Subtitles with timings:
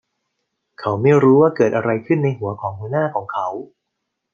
[0.79, 3.47] เขาไม่รู้ว่าเกิดอะไรขึ้นในหัวของหัวหน้าของเขา